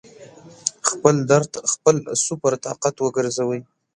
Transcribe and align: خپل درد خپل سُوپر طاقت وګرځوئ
خپل 0.89 1.15
درد 1.29 1.51
خپل 1.73 1.95
سُوپر 2.23 2.53
طاقت 2.65 2.95
وګرځوئ 2.99 3.61